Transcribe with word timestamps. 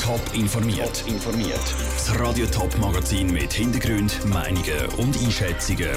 Top 0.00 0.20
informiert. 0.32 1.04
informiert. 1.06 1.60
Das 1.94 2.18
Radio 2.18 2.46
Top 2.46 2.76
Magazin 2.78 3.30
mit 3.30 3.52
Hintergrund, 3.52 4.24
Meinungen 4.24 4.86
und 4.96 5.16
Einschätzungen 5.22 5.90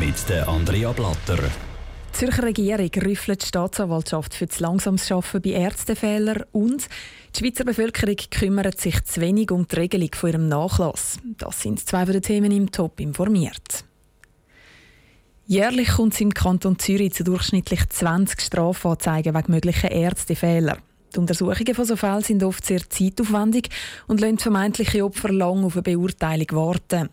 mit 0.00 0.28
der 0.28 0.48
Andrea 0.48 0.90
Blatter. 0.90 1.38
Die 1.38 2.12
Zürcher 2.12 2.42
Regierung 2.42 2.90
rüffelt 3.04 3.42
die 3.42 3.46
Staatsanwaltschaft 3.46 4.34
für 4.34 4.46
das 4.46 4.58
langsames 4.58 5.10
Arbeiten 5.10 5.42
bei 5.42 5.50
Ärztefehlern 5.50 6.42
und 6.50 6.88
die 7.34 7.38
Schweizer 7.38 7.64
Bevölkerung 7.64 8.16
kümmert 8.30 8.80
sich 8.80 9.02
zu 9.04 9.20
wenig 9.20 9.52
um 9.52 9.68
die 9.68 9.76
Regelung 9.76 10.10
von 10.14 10.30
ihrem 10.30 10.48
Nachlass. 10.48 11.18
Das 11.38 11.60
sind 11.60 11.78
zwei 11.78 12.04
der 12.06 12.22
Themen 12.22 12.50
im 12.50 12.72
Top 12.72 12.98
informiert. 12.98 13.84
Jährlich 15.46 15.90
kommt 15.90 16.14
es 16.14 16.20
im 16.20 16.34
Kanton 16.34 16.78
Zürich 16.78 17.12
zu 17.12 17.22
durchschnittlich 17.22 17.88
20 17.88 18.40
Strafanzeigen 18.40 19.34
wegen 19.34 19.52
möglicher 19.52 19.92
Ärztefehler. 19.92 20.78
Die 21.14 21.20
Untersuchungen 21.20 21.74
von 21.74 21.84
so 21.84 21.96
Fällen 21.96 22.22
sind 22.22 22.42
oft 22.42 22.64
sehr 22.66 22.88
zeitaufwendig 22.90 23.68
und 24.08 24.20
lassen 24.20 24.38
vermeintliche 24.38 25.04
Opfer 25.04 25.32
lang 25.32 25.64
auf 25.64 25.74
eine 25.74 25.82
Beurteilung 25.82 26.48
warten. 26.52 27.08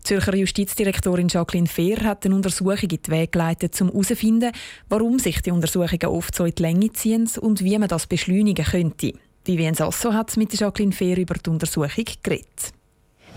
Die 0.00 0.02
Zürcher 0.02 0.34
Justizdirektorin 0.34 1.28
Jacqueline 1.28 1.68
Fehr 1.68 2.02
hat 2.02 2.24
eine 2.24 2.34
Untersuchung 2.34 2.78
in 2.78 2.88
die 2.88 3.00
Wege 3.08 3.28
geleitet, 3.28 3.80
um 3.80 3.88
herauszufinden, 3.88 4.52
warum 4.88 5.18
sich 5.18 5.40
die 5.42 5.52
Untersuchungen 5.52 6.06
oft 6.06 6.34
so 6.34 6.44
in 6.44 6.54
die 6.54 6.62
Länge 6.62 6.92
ziehen 6.92 7.30
und 7.40 7.62
wie 7.62 7.78
man 7.78 7.88
das 7.88 8.06
beschleunigen 8.06 8.64
könnte. 8.64 9.12
Vivian 9.44 9.74
Sasso 9.74 10.12
hat 10.12 10.36
mit 10.36 10.58
Jacqueline 10.58 10.92
Fehr 10.92 11.16
über 11.16 11.34
die 11.34 11.50
Untersuchung 11.50 12.04
geredet. 12.22 12.75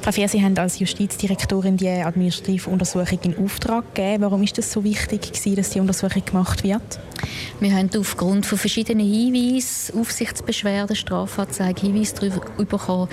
Frau 0.02 0.14
Fehr, 0.14 0.30
Sie 0.30 0.42
haben 0.42 0.58
als 0.58 0.80
Justizdirektorin 0.80 1.76
die 1.76 1.90
administrative 1.90 2.70
Untersuchung 2.70 3.20
in 3.24 3.38
Auftrag 3.38 3.94
gegeben. 3.94 4.24
Warum 4.24 4.42
ist 4.42 4.58
es 4.58 4.72
so 4.72 4.84
wichtig, 4.84 5.34
dass 5.56 5.72
die 5.72 5.80
Untersuchung 5.80 6.24
gemacht 6.24 6.64
wird? 6.64 7.00
Wir 7.60 7.76
haben 7.76 7.90
aufgrund 7.98 8.46
von 8.46 8.58
verschiedenen 8.58 9.06
Hinweisen, 9.06 10.00
Aufsichtsbeschwerden, 10.00 10.96
Strafanzeigen, 10.96 11.92
Hinweise 11.92 12.16
darüber 12.16 12.66
bekommen, 12.66 13.10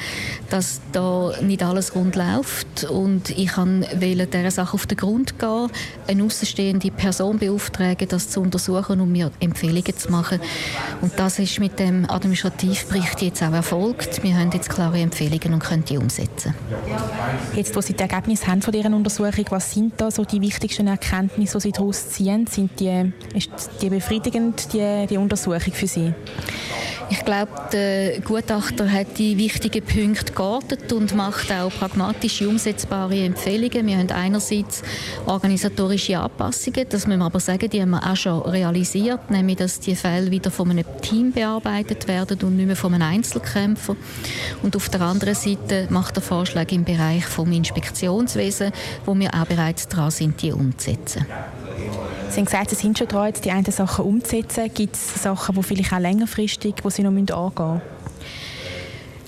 dass 0.48 0.80
da 0.92 1.32
nicht 1.42 1.64
alles 1.64 1.94
rund 1.96 2.14
läuft. 2.14 2.84
Und 2.84 3.30
ich 3.30 3.56
wollte 3.56 4.26
dieser 4.26 4.50
Sache 4.52 4.74
auf 4.74 4.86
den 4.86 4.96
Grund 4.96 5.40
gehen, 5.40 5.68
eine 6.06 6.22
außenstehende 6.22 6.92
Person 6.92 7.38
beauftragen, 7.38 8.06
das 8.08 8.28
zu 8.30 8.40
untersuchen 8.40 9.00
und 9.00 9.10
mir 9.10 9.32
Empfehlungen 9.40 9.96
zu 9.96 10.12
machen. 10.12 10.40
Und 11.00 11.18
das 11.18 11.40
ist 11.40 11.58
mit 11.58 11.80
dem 11.80 12.08
Administrativbericht 12.08 13.22
jetzt 13.22 13.42
auch 13.42 13.52
erfolgt. 13.52 14.22
Wir 14.22 14.36
haben 14.36 14.52
jetzt 14.52 14.70
klare 14.70 15.00
Empfehlungen 15.00 15.54
und 15.54 15.64
können 15.64 15.84
die 15.84 15.98
umsetzen. 15.98 16.54
Jetzt, 17.54 17.74
wo 17.74 17.80
Sie 17.80 17.94
die 17.94 18.02
Ergebnisse 18.02 18.46
haben 18.46 18.62
von 18.62 18.72
dieser 18.72 18.92
Untersuchung, 18.92 19.44
was 19.50 19.72
sind 19.72 19.94
da 19.96 20.10
so 20.10 20.24
die 20.24 20.40
wichtigsten 20.40 20.86
Erkenntnisse, 20.86 21.58
die 21.58 21.62
Sie 21.62 21.72
daraus 21.72 22.10
ziehen? 22.10 22.46
Sind 22.46 22.78
die, 22.78 23.12
ist 23.34 23.50
die 23.80 23.90
befriedigend, 23.90 24.72
die, 24.72 25.06
die 25.08 25.16
Untersuchung 25.16 25.72
für 25.72 25.86
Sie? 25.86 26.12
Ich 27.08 27.24
glaube, 27.24 27.52
der 27.72 28.20
Gutachter 28.20 28.90
hat 28.90 29.18
die 29.18 29.38
wichtigen 29.38 29.84
Punkte 29.84 30.32
geortet 30.32 30.92
und 30.92 31.14
macht 31.14 31.52
auch 31.52 31.70
pragmatische, 31.70 32.48
umsetzbare 32.48 33.16
Empfehlungen. 33.22 33.86
Wir 33.86 33.98
haben 33.98 34.10
einerseits 34.10 34.82
organisatorische 35.24 36.18
Anpassungen, 36.18 36.84
das 36.88 37.06
müssen 37.06 37.20
wir 37.20 37.26
aber 37.26 37.38
sagen, 37.38 37.70
die 37.70 37.80
haben 37.80 37.90
wir 37.90 38.04
auch 38.04 38.16
schon 38.16 38.42
realisiert, 38.42 39.30
nämlich 39.30 39.56
dass 39.56 39.78
die 39.78 39.94
Fälle 39.94 40.32
wieder 40.32 40.50
von 40.50 40.70
einem 40.70 40.84
Team 41.00 41.30
bearbeitet 41.30 42.08
werden 42.08 42.40
und 42.42 42.56
nicht 42.56 42.66
mehr 42.66 42.76
von 42.76 42.92
einem 42.92 43.08
Einzelkämpfer. 43.08 43.94
Und 44.64 44.74
auf 44.74 44.88
der 44.88 45.02
anderen 45.02 45.36
Seite 45.36 45.86
macht 45.90 46.16
er 46.16 46.22
Vorschläge 46.22 46.74
im 46.74 46.84
Bereich 46.84 47.24
vom 47.24 47.52
Inspektionswesen, 47.52 48.72
wo 49.04 49.16
wir 49.16 49.32
auch 49.32 49.46
bereits 49.46 49.86
dran 49.86 50.10
sind, 50.10 50.42
die 50.42 50.50
umzusetzen. 50.52 51.24
Sie 52.28 52.40
haben 52.40 52.44
gesagt, 52.44 52.70
Sie 52.70 52.76
sind 52.76 52.98
schon 52.98 53.08
dran, 53.08 53.32
die 53.44 53.50
einen 53.50 53.64
Sachen 53.64 54.04
umzusetzen. 54.04 54.70
Gibt 54.74 54.96
es 54.96 55.22
Sachen, 55.22 55.54
die 55.54 55.62
vielleicht 55.62 55.92
auch 55.92 55.98
längerfristig, 55.98 56.74
die 56.76 56.90
Sie 56.90 57.02
noch 57.02 57.10
angehen 57.10 57.26
müssen? 57.26 57.80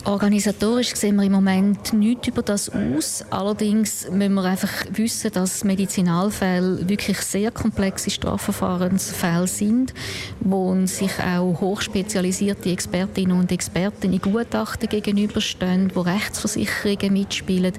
Organisatorisch 0.08 0.94
sehen 0.94 1.16
wir 1.16 1.24
im 1.24 1.32
Moment 1.32 1.92
nichts 1.92 2.28
über 2.28 2.40
das 2.40 2.70
aus. 2.70 3.24
Allerdings 3.28 4.08
müssen 4.10 4.34
wir 4.34 4.44
einfach 4.44 4.72
wissen, 4.92 5.30
dass 5.32 5.64
Medizinalfälle 5.64 6.88
wirklich 6.88 7.18
sehr 7.18 7.50
komplexe 7.50 8.08
Strafverfahrensfälle 8.08 9.46
sind, 9.46 9.92
wo 10.40 10.74
sich 10.86 11.12
auch 11.20 11.60
hochspezialisierte 11.60 12.70
Expertinnen 12.70 13.38
und 13.38 13.52
Experten 13.52 14.12
in 14.12 14.22
Gutachten 14.22 14.88
gegenüberstehen, 14.88 15.90
wo 15.94 16.00
Rechtsversicherungen 16.00 17.12
mitspielen. 17.12 17.74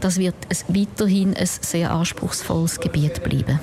Das 0.00 0.18
wird 0.18 0.36
weiterhin 0.68 1.34
ein 1.36 1.46
sehr 1.46 1.90
anspruchsvolles 1.90 2.80
Gebiet 2.80 3.22
bleiben. 3.22 3.60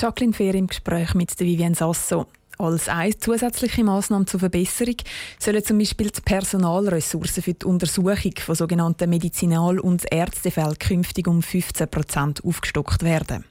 Jacqueline 0.00 0.32
Fehr 0.32 0.54
im 0.54 0.68
Gespräch 0.68 1.14
mit 1.14 1.36
Vivienne 1.40 1.74
Sasso. 1.74 2.26
Als 2.56 2.88
eine 2.88 3.18
zusätzliche 3.18 3.82
Maßnahme 3.82 4.26
zur 4.26 4.38
Verbesserung 4.38 4.94
sollen 5.40 5.64
zum 5.64 5.78
Beispiel 5.78 6.10
die 6.10 6.20
Personalressourcen 6.20 7.42
für 7.42 7.54
die 7.54 7.66
Untersuchung 7.66 8.32
von 8.38 8.54
sogenannten 8.54 9.10
Medizinal- 9.10 9.80
und 9.80 10.04
Ärztefällen 10.12 10.78
künftig 10.78 11.26
um 11.26 11.42
15 11.42 11.88
Prozent 11.88 12.44
aufgestockt 12.44 13.02
werden. 13.02 13.44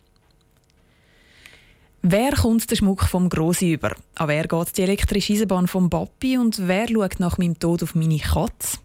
Wer 2.02 2.32
kommt 2.32 2.72
den 2.72 2.78
Schmuck 2.78 3.04
vom 3.04 3.28
Grossi 3.28 3.74
über? 3.74 3.94
An 4.16 4.30
wer 4.30 4.48
geht 4.48 4.78
die 4.78 4.84
elektrische 4.84 5.34
Eisenbahn 5.34 5.68
vom 5.68 5.90
Papi 5.90 6.38
und 6.38 6.66
wer 6.66 6.88
schaut 6.88 7.20
nach 7.20 7.38
meinem 7.38 7.60
Tod 7.60 7.84
auf 7.84 7.94
meine 7.94 8.20
Katze? 8.20 8.78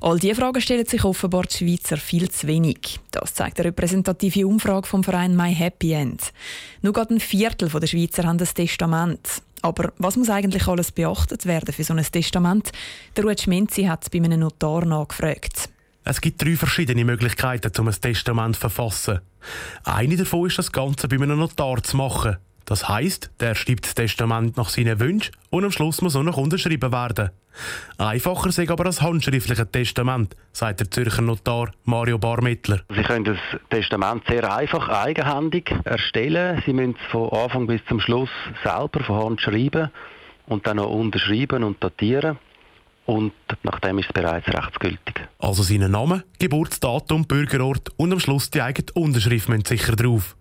All 0.00 0.18
diese 0.18 0.34
Fragen 0.34 0.60
stellen 0.60 0.86
sich 0.86 1.04
offenbar 1.04 1.44
die 1.44 1.56
Schweizer 1.56 1.96
viel 1.96 2.30
zu 2.30 2.46
wenig. 2.46 3.00
Das 3.10 3.34
zeigt 3.34 3.58
eine 3.58 3.68
repräsentative 3.68 4.46
Umfrage 4.46 4.86
vom 4.86 5.04
Verein 5.04 5.36
My 5.36 5.54
Happy 5.54 5.92
End. 5.92 6.32
Nur 6.82 6.92
gerade 6.92 7.14
ein 7.14 7.20
Viertel 7.20 7.68
der 7.68 7.86
Schweizer 7.86 8.24
haben 8.24 8.38
ein 8.38 8.46
Testament. 8.46 9.42
Aber 9.62 9.92
was 9.98 10.16
muss 10.16 10.30
eigentlich 10.30 10.68
alles 10.68 10.92
beachtet 10.92 11.46
werden 11.46 11.74
für 11.74 11.84
so 11.84 11.94
ein 11.94 12.04
Testament? 12.04 12.70
Der 13.16 13.24
Ruud 13.24 13.40
Schmenzi 13.40 13.84
hat 13.84 14.10
bei 14.10 14.18
einem 14.18 14.40
Notar 14.40 14.84
nachgefragt. 14.84 15.68
Es 16.04 16.20
gibt 16.20 16.42
drei 16.42 16.56
verschiedene 16.56 17.04
Möglichkeiten, 17.04 17.72
um 17.78 17.88
ein 17.88 18.00
Testament 18.00 18.54
zu 18.54 18.60
verfassen. 18.62 19.20
Eine 19.84 20.16
davon 20.16 20.46
ist, 20.46 20.58
das 20.58 20.72
Ganze 20.72 21.08
bei 21.08 21.16
einem 21.16 21.38
Notar 21.38 21.82
zu 21.82 21.96
machen. 21.96 22.38
Das 22.68 22.86
heißt, 22.86 23.30
der 23.40 23.54
schreibt 23.54 23.86
das 23.86 23.94
Testament 23.94 24.58
nach 24.58 24.68
seinen 24.68 25.00
Wünschen 25.00 25.34
und 25.48 25.64
am 25.64 25.72
Schluss 25.72 26.02
muss 26.02 26.14
auch 26.14 26.22
noch 26.22 26.36
unterschrieben 26.36 26.92
werden. 26.92 27.30
Einfacher 27.96 28.52
sei 28.52 28.68
aber 28.68 28.84
das 28.84 29.00
handschriftliche 29.00 29.66
Testament, 29.66 30.36
sagt 30.52 30.80
der 30.80 30.90
Zürcher 30.90 31.22
Notar 31.22 31.70
Mario 31.84 32.18
Barmittler. 32.18 32.82
Sie 32.94 33.02
können 33.04 33.24
das 33.24 33.38
Testament 33.70 34.24
sehr 34.28 34.54
einfach 34.54 34.86
eigenhändig 34.86 35.74
erstellen. 35.84 36.62
Sie 36.66 36.74
müssen 36.74 36.94
es 37.02 37.10
von 37.10 37.30
Anfang 37.30 37.66
bis 37.66 37.80
zum 37.88 38.00
Schluss 38.00 38.28
selber 38.62 39.02
von 39.02 39.24
Hand 39.24 39.40
schreiben 39.40 39.90
und 40.46 40.66
dann 40.66 40.76
noch 40.76 40.90
unterschreiben 40.90 41.64
und 41.64 41.82
datieren. 41.82 42.38
Und 43.06 43.32
nachdem 43.62 43.98
ist 43.98 44.08
es 44.08 44.12
bereits 44.12 44.46
rechtsgültig. 44.46 45.26
Also 45.38 45.62
seinen 45.62 45.92
Namen, 45.92 46.22
Geburtsdatum, 46.38 47.24
Bürgerort 47.24 47.88
und 47.96 48.12
am 48.12 48.20
Schluss 48.20 48.50
die 48.50 48.60
eigene 48.60 48.92
Unterschrift 48.92 49.48
müssen 49.48 49.64
sicher 49.64 49.96
drauf. 49.96 50.36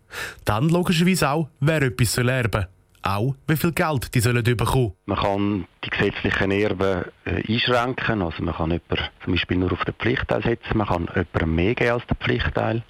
Dann 0.46 0.70
logischerweise 0.70 1.30
auch, 1.30 1.50
wer 1.60 1.82
etwas 1.82 2.14
soll 2.14 2.30
erben 2.30 2.68
auch 3.08 3.36
wie 3.48 3.56
viel 3.56 3.72
Geld 3.72 4.14
die 4.14 4.20
sollen 4.20 4.44
bekommen. 4.44 4.94
Man 5.06 5.18
kann 5.18 5.68
die 5.84 5.90
gesetzlichen 5.90 6.52
Erben 6.52 7.06
äh, 7.26 7.54
einschränken. 7.54 8.22
Also 8.22 8.44
man 8.44 8.56
kann 8.56 8.72
jemanden 8.72 9.10
zum 9.24 9.34
Beispiel 9.34 9.58
nur 9.58 9.72
auf 9.72 9.86
den 9.86 9.94
Pflichtteil 9.94 10.44
setzen, 10.44 10.78
man 10.78 10.88
kann 10.88 11.08
jemandem 11.16 11.56
mehr 11.56 11.76
geben 11.76 11.92
als 11.92 12.08
den 12.08 12.18
Pflichtteil. 12.18 12.84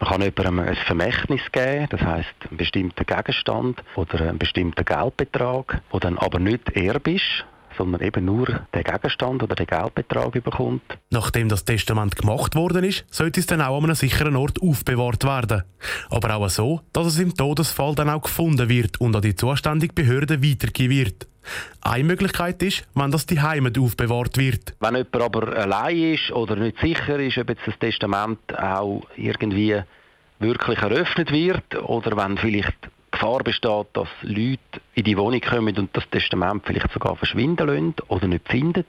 Man 0.00 0.10
kann 0.10 0.22
jemandem 0.22 0.58
ein 0.58 0.74
Vermächtnis 0.74 1.42
geben, 1.52 1.86
das 1.90 2.00
heißt 2.00 2.34
einen 2.48 2.56
bestimmten 2.56 3.06
Gegenstand 3.06 3.82
oder 3.94 4.20
einen 4.20 4.38
bestimmten 4.38 4.84
Geldbetrag, 4.84 5.80
der 5.92 6.00
dann 6.00 6.18
aber 6.18 6.40
nicht 6.40 6.70
Erb 6.70 7.06
ist, 7.06 7.44
sondern 7.76 8.02
eben 8.02 8.24
nur 8.24 8.46
den 8.74 8.84
Gegenstand 8.84 9.42
oder 9.42 9.54
den 9.54 9.66
Geldbetrag 9.66 10.32
bekommt. 10.32 10.82
Nachdem 11.10 11.48
das 11.48 11.64
Testament 11.64 12.16
gemacht 12.16 12.54
worden 12.54 12.84
ist, 12.84 13.04
sollte 13.10 13.40
es 13.40 13.46
dann 13.46 13.60
auch 13.60 13.78
an 13.78 13.84
einem 13.84 13.94
sicheren 13.94 14.36
Ort 14.36 14.60
aufbewahrt 14.62 15.24
werden. 15.24 15.62
Aber 16.10 16.34
auch 16.34 16.48
so, 16.48 16.80
dass 16.92 17.06
es 17.06 17.18
im 17.18 17.34
Todesfall 17.34 17.94
dann 17.94 18.10
auch 18.10 18.22
gefunden 18.22 18.68
wird 18.68 19.00
und 19.00 19.14
an 19.14 19.22
die 19.22 19.34
zuständige 19.34 19.92
Behörde 19.94 20.42
weitergegeben 20.42 20.96
wird. 20.96 21.26
Eine 21.80 22.04
Möglichkeit 22.04 22.62
ist, 22.62 22.86
wenn 22.94 23.10
das 23.10 23.26
die 23.26 23.40
Heimat 23.40 23.78
aufbewahrt 23.78 24.36
wird. 24.38 24.74
Wenn 24.80 24.94
jemand 24.94 25.16
aber 25.16 25.56
allein 25.56 26.14
ist 26.14 26.30
oder 26.30 26.56
nicht 26.56 26.78
sicher 26.80 27.18
ist, 27.18 27.38
ob 27.38 27.48
jetzt 27.48 27.66
das 27.66 27.78
Testament 27.78 28.38
auch 28.56 29.02
irgendwie 29.16 29.82
wirklich 30.38 30.78
eröffnet 30.78 31.30
wird 31.32 31.74
oder 31.82 32.16
wenn 32.16 32.36
vielleicht 32.36 32.76
Gefahr 33.22 33.44
besteht, 33.44 33.86
dass 33.92 34.08
Leute 34.22 34.58
in 34.94 35.04
die 35.04 35.16
Wohnung 35.16 35.40
kommen 35.40 35.76
und 35.78 35.96
das 35.96 36.02
Testament 36.10 36.64
vielleicht 36.66 36.92
sogar 36.92 37.14
verschwinden 37.14 37.68
lassen 37.68 37.94
oder 38.08 38.26
nicht 38.26 38.48
finden, 38.48 38.84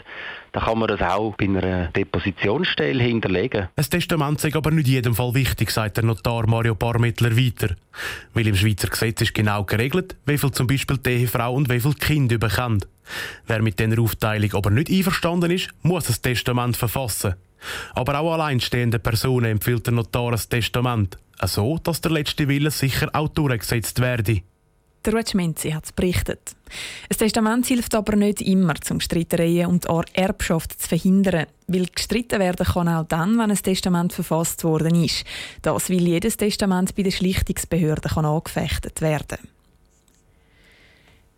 dann 0.54 0.64
kann 0.64 0.80
man 0.80 0.88
das 0.88 1.02
auch 1.02 1.36
bei 1.36 1.46
einer 1.46 1.90
Depositionsstelle 1.90 3.04
hinterlegen. 3.04 3.70
Ein 3.76 3.84
Testament 3.84 4.44
ist 4.44 4.56
aber 4.56 4.72
nicht 4.72 4.88
in 4.88 4.94
jedem 4.94 5.14
Fall 5.14 5.36
wichtig, 5.36 5.70
sagt 5.70 5.98
der 5.98 6.06
Notar 6.06 6.48
Mario 6.48 6.74
Barmittler 6.74 7.38
weiter. 7.38 7.76
Weil 8.34 8.48
im 8.48 8.56
Schweizer 8.56 8.88
Gesetz 8.88 9.22
ist 9.22 9.36
genau 9.36 9.66
geregelt, 9.66 10.16
wie 10.26 10.40
viel 10.40 10.52
zum 10.52 10.66
Beispiel 10.66 10.98
die 10.98 11.12
Ehefrau 11.12 11.54
und 11.54 11.70
wie 11.70 11.80
viel 11.80 11.94
Kinder 11.94 12.40
bekommt. 12.40 12.88
Wer 13.46 13.62
mit 13.62 13.80
dieser 13.80 14.02
Aufteilung 14.02 14.56
aber 14.56 14.72
nicht 14.72 14.90
einverstanden 14.90 15.52
ist, 15.52 15.70
muss 15.84 16.10
ein 16.10 16.20
Testament 16.20 16.76
verfassen. 16.76 17.36
Aber 17.94 18.20
auch 18.20 18.34
alleinstehende 18.34 18.98
Personen 18.98 19.52
empfiehlt 19.52 19.86
der 19.86 19.94
Notar 19.94 20.32
ein 20.32 20.42
Testament 20.50 21.20
so 21.42 21.78
dass 21.84 22.02
der 22.02 22.12
letzte 22.12 22.48
Wille 22.48 22.72
sicher 22.72 23.10
auch 23.14 23.30
durchgesetzt 23.30 24.00
werde. 24.00 24.42
Der 25.06 25.14
Ruud 25.14 25.30
Schmenzi 25.30 25.72
hat 25.72 25.84
es 25.84 25.92
berichtet. 25.92 26.56
Ein 27.10 27.18
Testament 27.18 27.66
hilft 27.66 27.94
aber 27.94 28.16
nicht 28.16 28.42
immer, 28.42 28.74
um 28.90 29.02
Streitereien 29.02 29.68
und 29.68 29.86
Erbschaft 30.14 30.82
zu 30.82 30.88
verhindern. 30.88 31.48
Weil 31.68 31.88
gestritten 31.88 32.40
werden 32.40 32.66
kann 32.66 32.88
auch 32.88 33.06
dann, 33.06 33.38
wenn 33.38 33.52
ein 33.52 33.58
Testament 33.58 34.14
verfasst 34.14 34.64
worden 34.64 34.96
ist. 35.04 35.26
Das, 35.62 35.90
weil 35.90 36.08
jedes 36.08 36.38
Testament 36.38 36.96
bei 36.96 37.04
der 37.04 37.12
Schlichtungsbehörde 37.12 38.10
kann 38.10 38.24
angefechtet 38.24 39.02
werden 39.02 39.40
kann. 39.40 39.53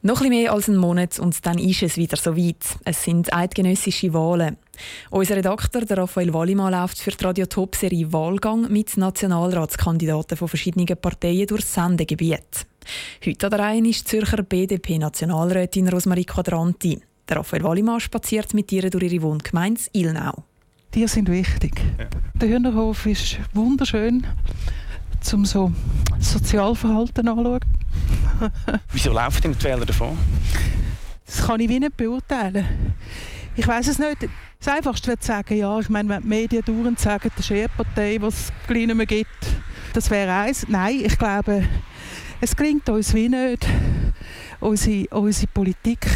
Noch 0.06 0.22
ein 0.22 0.30
mehr 0.30 0.54
als 0.54 0.70
einen 0.70 0.78
Monat 0.78 1.18
und 1.18 1.44
dann 1.48 1.58
ist 1.58 1.82
es 1.82 1.98
wieder 1.98 2.16
so 2.16 2.38
weit. 2.38 2.64
Es 2.84 3.04
sind 3.04 3.34
eidgenössische 3.34 4.14
Wahlen. 4.14 4.56
Unser 5.10 5.38
Redakteur 5.38 5.82
der 5.82 5.98
Raphael 5.98 6.32
Wallimann 6.32 6.74
läuft 6.74 7.00
für 7.00 7.10
die 7.10 7.26
Radio 7.26 7.48
Top 7.48 7.76
Serie 7.76 8.14
Wahlgang 8.14 8.72
mit 8.72 8.98
Nationalratskandidaten 8.98 10.38
von 10.38 10.48
verschiedenen 10.48 10.86
Parteien 10.86 11.48
durchs 11.48 11.74
Sendegebiet. 11.74 12.68
Heute 13.26 13.48
an 13.48 13.50
der 13.50 13.60
Reihe 13.60 13.88
ist 13.88 14.08
Zürcher 14.08 14.44
BDP-Nationalrätin 14.44 15.88
Rosmarie 15.88 16.26
Quadranti. 16.26 17.02
Der 17.28 17.38
Raphael 17.38 17.64
Wallimann 17.64 18.00
spaziert 18.00 18.54
mit 18.54 18.72
ihr 18.72 18.88
durch 18.92 19.12
ihre 19.12 19.24
Wohngemeinde 19.24 19.82
Ilnau. 19.92 20.44
Die 20.94 21.08
sind 21.08 21.32
wichtig. 21.32 21.82
Ja. 21.98 22.06
Der 22.36 22.50
Hühnerhof 22.50 23.08
ist 23.08 23.40
wunderschön, 23.56 24.24
zum 25.22 25.46
so 25.46 25.72
Sozialverhalten 26.20 27.28
anzuschauen. 27.28 27.75
Wieso 28.92 29.14
laufen 29.14 29.42
denn 29.42 29.54
die 29.54 29.64
Wähler 29.64 29.86
davon? 29.86 30.18
Das 31.26 31.46
kann 31.46 31.60
ich 31.60 31.70
wie 31.70 31.80
nicht 31.80 31.98
beurteilen. 31.98 32.96
Ich 33.56 33.68
weiß 33.68 33.88
es 33.88 34.00
nicht. 34.00 34.28
Das 34.60 34.74
Einfachste 34.74 35.18
zu 35.18 35.28
sagen, 35.28 35.58
ja, 35.58 35.80
ich 35.80 35.90
meine, 35.90 36.10
wenn 36.10 36.22
die 36.22 36.28
Medien 36.28 36.64
dauernd 36.66 37.00
sagen, 37.00 37.30
das 37.36 37.46
ist 37.46 37.52
eine 37.52 37.70
Partei, 37.70 38.18
die 38.18 38.26
es 38.26 38.52
gleich 38.68 38.86
nicht 38.86 38.96
mehr 38.96 39.06
gibt, 39.06 39.30
das 39.94 40.10
wäre 40.10 40.34
eins. 40.34 40.66
Nein, 40.68 41.02
ich 41.04 41.18
glaube, 41.18 41.68
es 42.42 42.56
gelingt 42.56 42.90
uns 42.90 43.14
wie 43.14 43.30
nicht, 43.30 43.66
unsere, 44.60 45.08
unsere 45.12 45.48
Politik 45.48 46.08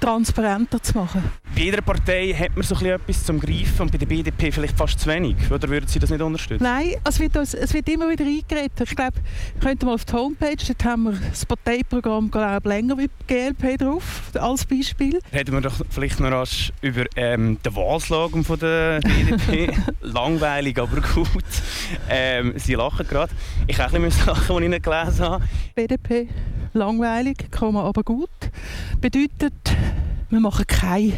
transparenter 0.00 0.82
zu 0.82 0.98
machen. 0.98 1.22
Jeder 1.62 1.80
Partei 1.80 2.34
hat 2.36 2.56
man 2.56 2.64
so 2.64 2.74
etwas 2.84 3.24
zum 3.24 3.38
Greifen 3.38 3.82
und 3.82 3.92
bei 3.92 3.98
der 3.98 4.06
BDP 4.06 4.50
vielleicht 4.50 4.76
fast 4.76 4.98
zu 4.98 5.08
wenig. 5.08 5.36
Oder 5.48 5.68
würden 5.68 5.86
Sie 5.86 6.00
das 6.00 6.10
nicht 6.10 6.20
unterstützen? 6.20 6.64
Nein, 6.64 6.96
es 7.08 7.20
wird, 7.20 7.36
uns, 7.36 7.54
es 7.54 7.72
wird 7.72 7.88
immer 7.88 8.10
wieder 8.10 8.24
eingeredet. 8.24 8.80
Ich 8.80 8.96
glaube, 8.96 9.18
wir 9.54 9.68
könnten 9.68 9.86
mal 9.86 9.94
auf 9.94 10.04
die 10.04 10.12
Homepage, 10.12 10.56
dort 10.56 10.84
haben 10.84 11.04
wir 11.04 11.12
das 11.12 11.46
Parteiprogramm 11.46 12.32
glaube 12.32 12.68
länger 12.68 12.98
wie 12.98 13.06
die 13.06 13.26
GLP 13.32 13.78
drauf, 13.78 14.22
als 14.34 14.64
Beispiel. 14.64 15.20
Reden 15.32 15.52
wir 15.52 15.60
doch 15.60 15.80
vielleicht 15.88 16.18
noch 16.18 16.32
rasch 16.32 16.72
über 16.80 17.04
ähm, 17.14 17.58
den 17.64 17.76
Wahlslogan 17.76 18.42
von 18.42 18.58
der 18.58 18.98
BDP. 18.98 19.70
Langweilig, 20.00 20.80
aber 20.80 21.00
gut. 21.00 21.44
Ähm, 22.10 22.54
Sie 22.56 22.74
lachen 22.74 23.06
gerade. 23.06 23.32
Ich 23.68 23.78
habe 23.78 23.94
ein 23.94 24.02
bisschen 24.02 24.26
lachen, 24.26 24.56
als 24.56 24.64
ich 24.64 24.72
ihn 24.72 24.82
gelesen 24.82 25.24
habe. 25.24 25.44
BDP, 25.76 26.28
langweilig, 26.72 27.48
aber 27.52 28.02
gut, 28.02 28.30
bedeutet 29.00 29.54
wir 30.32 30.40
machen 30.40 30.66
keine 30.66 31.12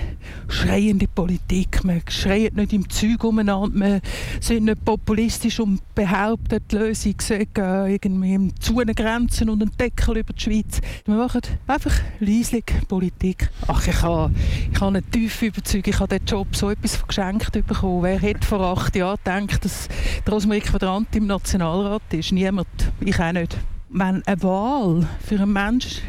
schreiende 0.49 1.07
Politik. 1.07 1.85
Wir 1.85 2.01
schreien 2.09 2.57
nicht 2.57 2.73
im 2.73 2.91
Zeug 2.91 3.23
umeinander. 3.23 3.79
Wir 3.79 4.01
sind 4.41 4.65
nicht 4.65 4.85
populistisch 4.85 5.61
und 5.61 5.81
behaupten, 5.95 6.59
die 6.69 6.77
Lösung 6.77 7.15
sei 7.21 7.47
irgendwie 7.55 8.35
im 8.35 8.61
Zonengrenzen 8.61 9.51
und 9.51 9.63
einen 9.63 9.71
Deckel 9.77 10.17
über 10.17 10.33
die 10.33 10.43
Schweiz. 10.43 10.81
Wir 11.05 11.15
machen 11.15 11.43
einfach 11.69 11.95
leislich 12.19 12.65
Politik. 12.89 13.51
Ach, 13.69 13.87
ich 13.87 14.03
habe, 14.03 14.35
ich 14.73 14.81
habe 14.81 14.89
eine 14.89 15.03
tiefe 15.05 15.47
Überzeugung, 15.47 15.93
ich 15.95 16.01
habe 16.01 16.19
den 16.19 16.27
Job 16.27 16.49
so 16.57 16.71
etwas 16.71 17.07
geschenkt 17.07 17.53
bekommen. 17.53 18.03
Wer 18.03 18.19
hätte 18.19 18.45
vor 18.45 18.63
acht 18.63 18.97
Jahren 18.97 19.47
gedacht, 19.47 19.65
dass 19.65 19.89
Rosmarie 20.29 20.61
Quadrant 20.61 21.15
im 21.15 21.29
Nationalrat 21.29 22.03
ist? 22.11 22.33
Niemand. 22.33 22.67
Ich 22.99 23.21
auch 23.21 23.31
nicht. 23.31 23.57
Wenn 23.91 24.27
eine 24.27 24.43
Wahl 24.43 25.07
für 25.25 25.37
einen 25.37 25.53
Menschen 25.53 26.03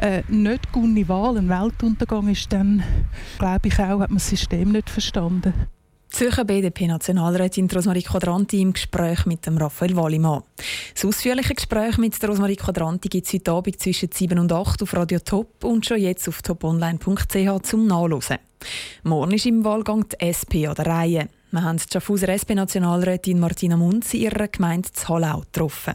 äh, 0.00 0.22
nicht 0.28 0.72
gute 0.72 1.08
Wahl, 1.08 1.36
ein 1.36 1.48
Weltuntergang 1.48 2.28
ist, 2.28 2.52
dann 2.52 2.82
glaube 3.38 3.68
ich 3.68 3.78
auch, 3.78 4.00
hat 4.00 4.10
man 4.10 4.18
das 4.18 4.28
System 4.28 4.72
nicht 4.72 4.90
verstanden. 4.90 5.54
Zürcher 6.10 6.44
BDP-Nationalrätin 6.44 7.70
Rosmarie 7.70 8.02
Quadranti 8.02 8.60
im 8.60 8.72
Gespräch 8.72 9.26
mit 9.26 9.46
dem 9.46 9.56
Raphael 9.58 9.94
Wallimann. 9.94 10.42
Das 10.92 11.04
ausführliche 11.04 11.54
Gespräch 11.54 11.98
mit 11.98 12.16
Rosmarie 12.26 12.56
Quadranti 12.56 13.08
gibt 13.08 13.28
es 13.28 13.32
heute 13.32 13.52
Abend 13.52 13.78
zwischen 13.78 14.10
7 14.12 14.38
und 14.38 14.52
8 14.52 14.82
auf 14.82 14.94
Radio 14.94 15.20
Top 15.20 15.64
und 15.64 15.86
schon 15.86 16.00
jetzt 16.00 16.28
auf 16.28 16.42
toponline.ch 16.42 17.62
zum 17.62 17.86
Nachlesen. 17.86 18.38
Morgen 19.04 19.32
ist 19.32 19.46
im 19.46 19.64
Wahlgang 19.64 20.04
die 20.08 20.20
SP 20.26 20.66
an 20.66 20.74
der 20.74 20.86
Reihe. 20.86 21.28
Wir 21.52 21.62
haben 21.62 21.78
die 21.78 21.84
Schaffhauser 21.90 22.28
SP-Nationalrätin 22.28 23.38
Martina 23.38 23.76
Munz 23.76 24.12
in 24.12 24.22
ihrer 24.22 24.48
Gemeinde 24.48 24.88
Hallau 25.08 25.40
getroffen. 25.40 25.94